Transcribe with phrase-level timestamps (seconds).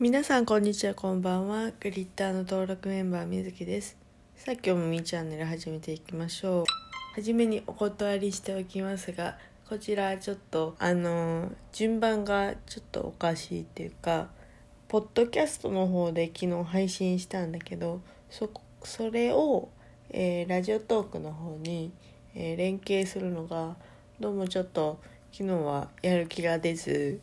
[0.00, 1.72] 皆さんこんにちはこんばんは。
[1.80, 3.96] グリッターの登録メンバーみずきです。
[4.36, 6.64] さあ今日もみーチャンネル始めていきましょう。
[7.16, 9.36] はじめにお断りしておきますが
[9.68, 14.28] こちらちょっとあの順番がちょっとおかしいっていうか
[14.86, 18.48] ポッドキャストの方で昨日配信したんだけどそ
[18.84, 19.68] それを、
[20.10, 21.90] えー、ラジオトークの方に、
[22.36, 23.74] えー、連携するのが
[24.20, 25.00] どうもちょっと
[25.32, 27.20] 昨日はやる気が出ず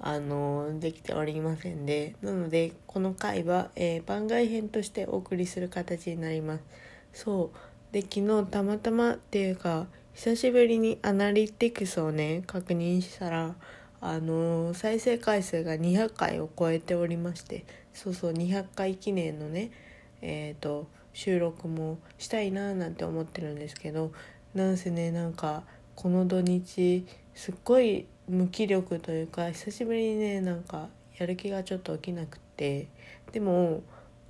[0.00, 2.14] あのできておりませんで。
[2.22, 6.64] なのでこの回は、えー、番外編としてお送りする形になります。
[7.12, 7.92] そう。
[7.92, 13.54] で昨日たまたまっていうか久しぶりにアナリティクスをね確認したら
[14.00, 19.70] あの再生回数が200回を超えておりましてそうそう200回記念のね
[20.20, 24.12] えっ、ー、と収録もしたいななんて思ってるんですけど
[24.54, 25.62] なんせねなんか
[25.94, 32.86] この土日すっごい無気力というか久しぶりにねなんかやる気がちょっと起きなくて
[33.32, 33.82] でも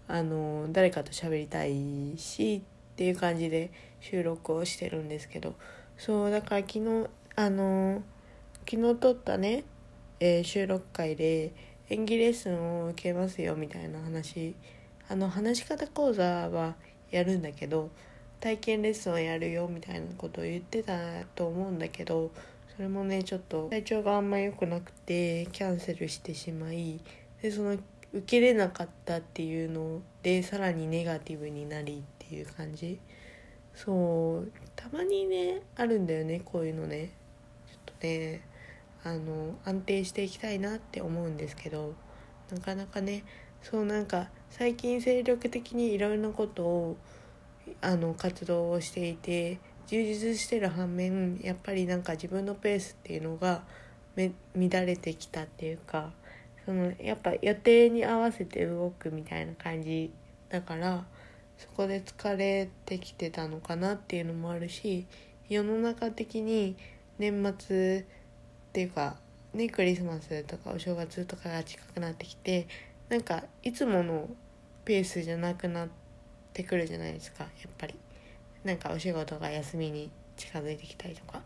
[0.06, 5.54] あの誰かと喋りたいしっていう感じで収録をしてるんですけど
[5.96, 8.02] そうだから昨日あの
[8.70, 9.64] 昨日撮ったね、
[10.20, 11.52] えー、収録会で
[11.90, 14.54] 演技レッスンを受けますよみたいな話
[15.08, 16.74] あの話し方講座は
[17.10, 17.90] やるんだけど
[18.40, 20.98] 体験レッスンをやるよみたいなことを言ってた
[21.34, 22.30] と思うんだけど
[22.78, 27.00] それもねちょっと体調があんま良くなくてキャンセルしてしまい
[27.42, 27.82] でその受
[28.24, 33.00] けれなかったっていうのでさらにネガティブになりっていう感じ。
[33.74, 37.10] そうたまにねあるんだよねこういうのね。
[37.66, 38.42] ちょっとね
[39.02, 41.94] あの安定していきたいなって思うんですけど
[42.52, 43.24] なかなかね
[43.60, 46.96] そうなんか最近精力的にいろいろなことを
[47.80, 49.58] あの活動をしていて
[49.88, 53.62] 充実してる反面やっぱりなんか自分のペースっていうのが
[54.16, 56.12] 乱れてきたっていうか
[56.66, 60.10] そのやっぱ予定に合わせて動くみたいな感じ
[60.50, 61.06] だから
[61.56, 65.06] そこで疲れてきてたのかなっていうのもあるし
[65.48, 66.76] 世の中的に
[67.18, 69.16] 年末っていうか
[69.54, 72.68] ねクリスマスとかお正月とかが近くなってきて
[73.08, 74.28] なんかいつもの
[74.84, 75.88] ペースじゃなくなっ
[76.52, 77.94] てくるじゃないですかやっぱり。
[78.68, 81.40] なんかお仕事が休みに近づいてきたりとか。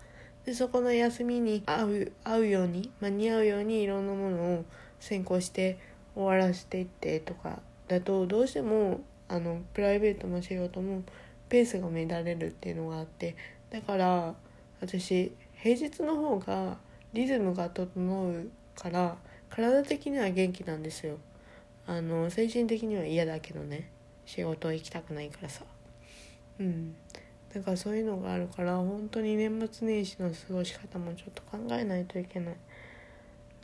[0.45, 4.65] でそこの休みに合う合うように間に合うようにいろんなものを
[4.99, 5.79] 先行して
[6.17, 7.61] 終わらせていってとか。
[7.87, 11.05] だとどうしてもあのプライベートも仕事も
[11.49, 13.37] ペースが乱れるっていうのがあって。
[13.71, 14.35] だから
[14.81, 16.77] 私平日の方が
[17.13, 19.17] リズムが整うから
[19.49, 21.19] 体的には元気なんですよ。
[21.87, 23.91] あの精神的には嫌だけどね。
[24.27, 25.63] 仕事行きたくないからさ。
[26.59, 26.95] うん。
[27.55, 32.57] だからそういうのがあるから本当に年末年始の過ごし方もちょっと考えないといけない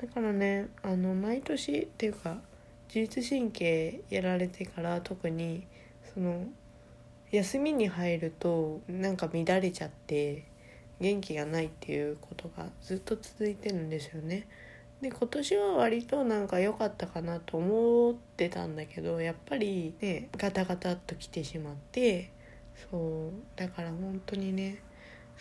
[0.00, 2.38] だからねあの毎年っていうか
[2.88, 5.66] 自律神経やられてから特に
[6.14, 6.46] その
[7.30, 10.44] 休みに入るとなんか乱れちゃって
[11.00, 14.46] 元気がないっていうことがずっと続いてるんですよね。
[15.00, 22.30] で今年は割となんか良かったかなと思ってたんだけどやっぱりねガタガタっと来てしまって
[22.90, 24.78] そうだから本当にね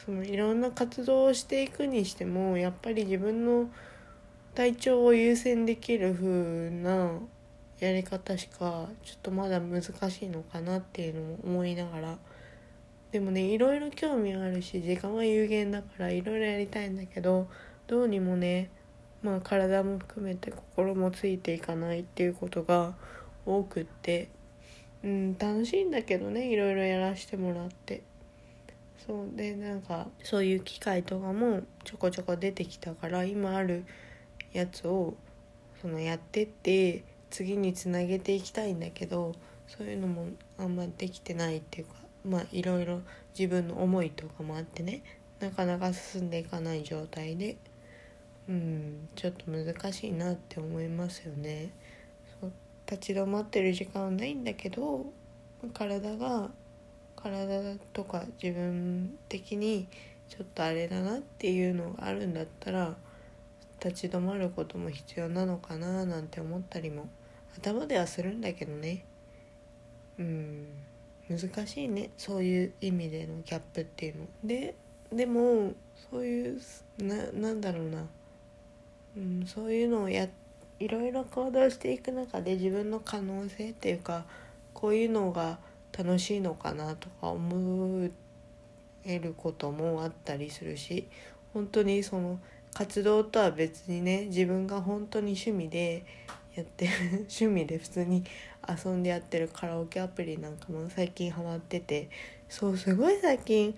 [0.06, 3.70] そのいろんな活動をしていくにしてもやっぱり自分の
[4.56, 7.20] 体調を優先できる風な
[7.80, 12.18] やり方しかちょっとまだ難しいのかなっていうのも思いながら
[13.12, 17.48] でもねいろいろ興味あるし時間は有限だからいろいろやりたいんだけど
[17.86, 18.70] どうにもね
[19.24, 22.96] まあ体も含めて心もついていかないっていうことが
[23.46, 24.30] 多くって
[25.08, 28.02] うん楽しいんだけどねいろいろやらしてもらって
[29.06, 33.86] そうでなんかそういう機会とかもちょこちょこ出てきたから今ある
[34.52, 35.16] やつを
[35.82, 39.34] そのやってって次につなげていきたいんだけど
[39.68, 40.26] そういうのも
[40.58, 41.94] あんまできてないっていうか
[42.26, 43.00] まあいろいろ
[43.38, 45.04] 自分の思いとかもあってね
[45.40, 47.56] なかなか進んでいかない状態で
[48.50, 51.70] うんちょっと難しいなって思いますよね。
[52.90, 55.06] 立ち止まってる時間はないんだけど
[55.74, 56.50] 体が
[57.16, 59.88] 体とか自分的に
[60.30, 62.96] ちょっとあれだなっていうのがあるんだったら
[63.84, 67.08] 立ち止まることも必要なのかななんて思ったりも
[67.58, 69.04] 頭ではするんだけどね。
[70.20, 70.66] うん。
[71.30, 72.12] 難しいね。
[72.18, 74.28] そういう意味でのギャップっていうの。
[74.44, 74.76] で
[75.12, 75.74] でも
[76.12, 76.62] そういう
[77.00, 78.06] ななんだろうな、
[79.16, 80.47] うん、そういうのをやって
[80.80, 84.26] いろいろ行動していく中で自分の可能性っていうか
[84.74, 85.58] こういうのが
[85.98, 88.10] 楽しいのかなとか思
[89.06, 91.08] えることもあったりするし
[91.54, 92.40] 本当にその
[92.74, 96.06] 活動とは別にね自分が本当に趣味で
[96.56, 98.24] やってる趣味で普通に
[98.68, 102.10] 遊んでやってるカラオケアプリなんかも最近ハマってて
[102.50, 103.76] そうすごい最近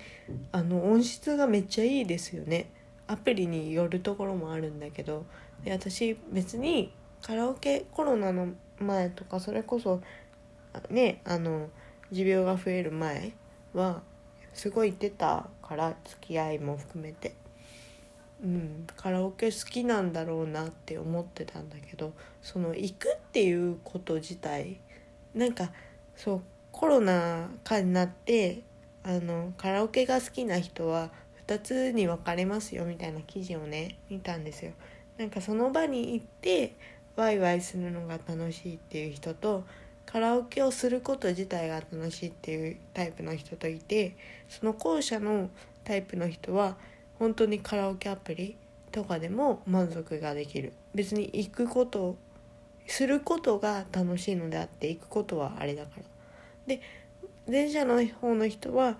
[0.52, 2.70] あの音質がめっちゃいいですよね。
[3.10, 5.26] アプリによるところもあるんだけど
[5.64, 10.00] で私別にカラオケコロナの前とかそれこそ
[10.92, 11.70] ねあの
[12.12, 13.34] 持病が増える前
[13.74, 14.04] は
[14.54, 17.34] すごい行ってたから付き合いも含めて。
[18.42, 24.80] うん、カラオケ好きなんだろうなって思ってたんだけどその行くっていうこと自体
[25.34, 25.74] なんか
[26.16, 26.42] そう
[26.72, 28.62] コロナ禍になって
[29.04, 31.10] あのカラオケが好きな人は
[31.50, 34.72] 2つに分かれますよみたいな記事をね見たんですよ。
[35.18, 36.76] なんかその場に行って
[37.16, 39.64] ワイワイするのが楽しいっていう人と
[40.06, 44.16] カラオケをすること自体が楽しいっていうタイプの人といて
[44.48, 45.50] その後者の
[45.84, 46.78] タイプの人は
[47.18, 48.56] 本当にカラオケアプリ
[48.92, 52.16] とかでも満足ができる別に行くこと
[52.88, 56.04] することが楽しいのであって行くことはあれだから
[56.68, 56.82] で
[57.48, 58.98] 前者の方の人は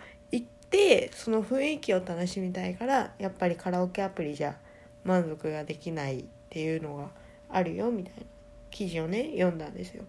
[0.70, 4.56] ってその雰囲気を楽しみたいからやっぱりカラオケアプリじゃ
[5.04, 7.10] 満足ができないっていうのが
[7.50, 8.22] あるよみたいな
[8.70, 10.04] 記事をね読んだんですよ。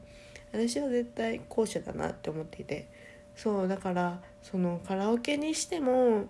[0.53, 2.87] 私は絶対後者だなって思っていて。
[3.37, 6.27] そうだからそのカラオケにしても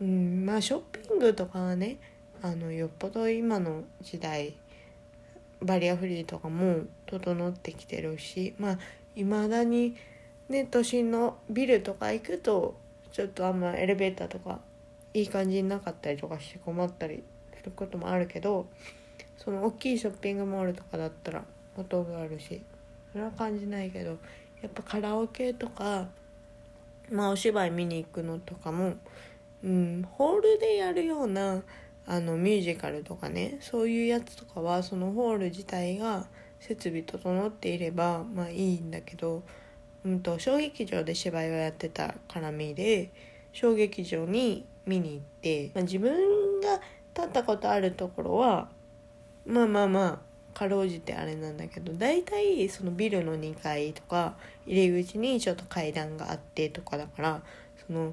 [0.00, 1.98] うんまあショッピングとかはね
[2.42, 4.54] あのよっぽど今の時代
[5.60, 8.78] バリアフリーとかも整ってきてるしまあ
[9.14, 9.96] いまだに
[10.48, 12.76] ね都心のビルとか行くと
[13.12, 14.60] ちょっとあんまエレベーターとか
[15.14, 17.22] いい感じになかったりとかして困ったり
[17.56, 18.66] することもあるけど
[19.36, 21.44] その大きいショッピングモールとかだったら
[21.76, 22.60] ほとんどあるし
[23.12, 24.10] それは感じないけど
[24.62, 26.06] やっぱカラオケとか
[27.10, 28.94] まあお芝居見に行くのとかも
[29.62, 31.62] うん、ホールでやるような
[32.06, 36.26] あのミュージカルとかねそういうやつとかはそのホール自体が
[36.60, 39.42] 設備整っていればまあいいんだけど、
[40.04, 43.10] うんと、小劇場で芝居をやってた絡みで
[43.52, 46.80] 小劇場に見に行って、まあ、自分が
[47.14, 48.68] 立ったことあるところは
[49.46, 50.28] まあまあまあ
[50.58, 54.34] かろうじてあれなんだけど大体そのビルの2階とか
[54.66, 57.42] 入り口にちょっと階段があってとかだから
[57.86, 58.12] その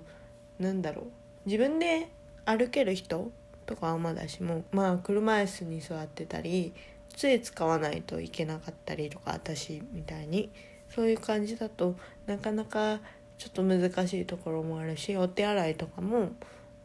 [0.59, 1.05] なんだろう
[1.45, 2.09] 自分で
[2.45, 3.31] 歩ける人
[3.65, 6.73] とかはまだしもまあ車椅子に座ってたり
[7.15, 10.51] 杖使わないといけなかったりとか私みたいに
[10.89, 11.95] そういう感じだと
[12.25, 12.99] なかなか
[13.37, 16.29] ちょっと難しいところもあるしお手洗いとかも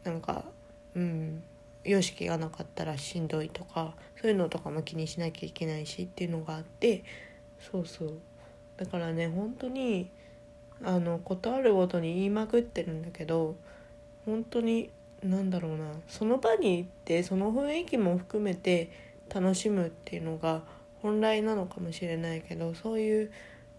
[0.03, 0.43] なんか
[0.95, 1.43] うん
[1.83, 7.03] 様式がなかったらしんどいとかそういうのとかも気にしなきゃいけないしっていうのがあって
[7.59, 8.13] そうそう。
[8.77, 10.09] だからね本当に
[10.83, 13.55] あの事あるごとに言いまくってるんだけど
[14.25, 14.89] 本当に
[15.23, 18.89] 何だろうなその場に行ってその雰囲気も含めて
[19.33, 20.63] 楽しむっていうのが
[21.01, 23.31] 本来なのかもしれないけどそういう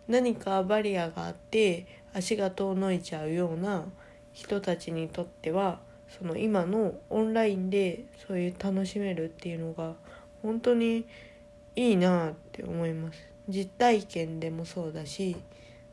[0.09, 3.85] 何かバリアがあって足が遠のいちゃうような
[4.33, 9.95] 人たちにとってはその今のオンラインでそういう楽しめるっていうのが
[10.43, 11.07] 本当に
[11.75, 13.19] いいなって思います。
[13.49, 15.37] 実体験でもそうだし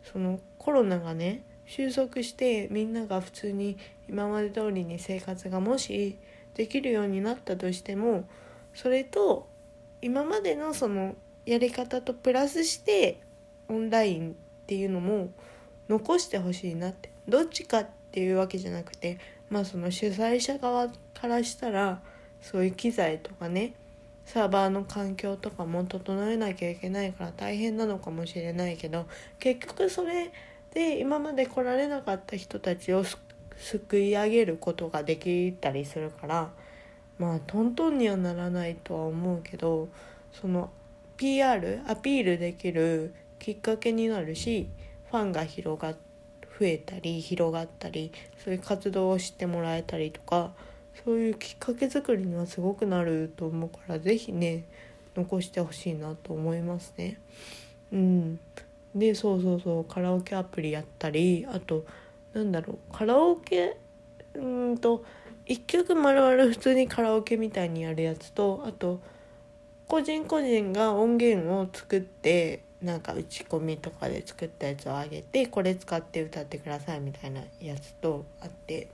[0.03, 3.77] そのコロナがね収束してみんなが普通に
[4.07, 6.17] 今まで通りに生活がもし
[6.55, 8.27] できるようになったとしても
[8.73, 9.47] それと
[10.01, 13.19] 今までのそのやり方とプラスして
[13.69, 14.33] オンラインっ
[14.67, 15.29] ていうのも
[15.87, 17.09] 残してほしいなって。
[17.29, 20.87] どっちかっていうわけじゃなくてまあその主催者側
[21.19, 22.01] からしたら
[22.41, 23.73] そういう機材とかね
[24.25, 29.05] サーバーの環境とかも整えなきゃいけないから大変なのかもしれないけど
[29.39, 30.31] 結局それ
[30.73, 36.49] で今まで来られなかった人たちをすくい上げることができたりするから
[37.17, 39.89] まあトントンにはならないとは思うけど
[40.31, 40.69] その
[41.17, 44.69] PR アピールできるきっかけになるし
[45.09, 45.97] ファンが広が増
[46.65, 48.11] えたり広がったり
[48.43, 50.51] そういう活動をしてもらえたりとか
[51.05, 54.65] そういうきっかけ作りにはすごくなると思うから是非ね
[55.15, 57.19] 残してほしいなと思いますね。
[57.91, 58.39] うん
[58.93, 61.85] でそうそうそうカラオケアプリやったりあと
[62.33, 63.77] なんだろうカラオケ
[64.33, 65.03] うんと
[65.45, 68.99] 1曲丸々普通にカラオケみたいにやるやつとあと
[69.87, 78.87] 個人個人が音源を作ってなんか打ち込みとかで作ったやつをあげてこれ使って歌ってくださいみたいなやつとあって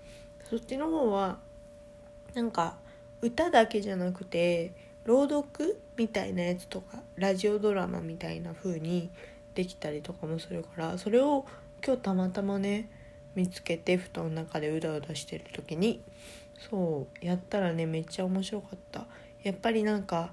[0.49, 1.37] そっちの方は
[2.33, 2.75] なんか
[3.21, 4.71] 歌だけじゃなくて
[5.05, 9.09] 朗読みたいなやつとかラジオドラマみたいな風に
[9.53, 11.45] できたりとかもするからそれを
[11.85, 12.89] 今日たまたまね
[13.35, 16.01] 見つけて布団の中でうだうだしてる時に
[16.69, 19.05] そうやったらねめっちゃ面白かった。
[19.43, 20.31] やっぱりなんか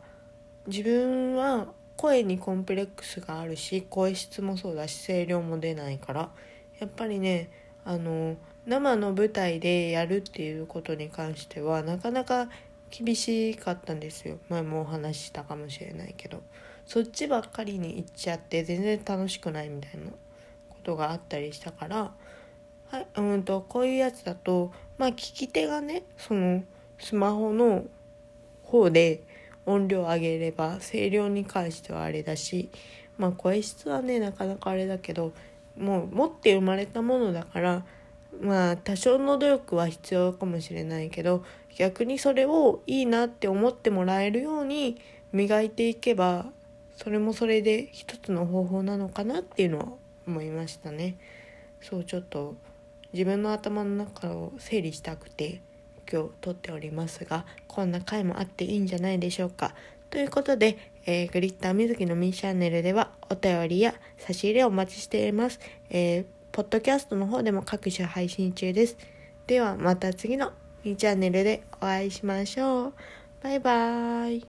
[0.67, 1.67] 自分は
[2.03, 6.31] 声にコンプレックスがあるし声質もそうだし声量も出ないから。
[6.81, 7.49] やっぱりね
[7.85, 8.35] あの
[8.67, 12.49] 生の舞台でやるっていうことに関してはなかなか
[12.91, 14.39] 厳しかったんですよ。
[14.49, 16.43] 前もお話ししたかもしれないけど。
[16.87, 20.11] そっちばっかりに行っちゃって全然楽しくないみたいな
[20.71, 22.13] ことがあったりしたから。
[22.91, 26.65] はい、うんとこういうやつだとまあ聞き手がねその
[26.99, 27.85] スマホの
[28.65, 29.23] 方で
[29.67, 32.69] 音量上げれば声量に関してはあれだし
[33.19, 35.33] まあ声質はねなかなかあれだけど
[35.79, 37.85] もう持って生まれたものだから
[38.41, 41.45] まあ多少の努力は必要かもしれないけど
[41.77, 45.01] 逆にそれをいいなって思ってもらえるように
[45.33, 46.47] 磨いていけば
[46.97, 49.87] それもそれで一つの方法なのかなっていうのは
[50.27, 51.17] 思いましたね。
[51.81, 52.55] そうちょっと
[53.13, 55.61] 自分の頭の中を整理したくて
[56.13, 59.75] 今日撮っておりますがこんな回もあっていいんじゃないでしょうか。
[60.11, 60.77] ということで、
[61.07, 65.59] えー、グリッター水木のミーチャンネルではお便りや差し入れをお待ちしています。
[65.89, 68.99] えー、ポッドキャストの方でも各種配信中です。
[69.47, 70.53] ではまた次の
[70.85, 72.93] ミーチャンネルでお会いしましょう。
[73.43, 74.41] バイバーイ。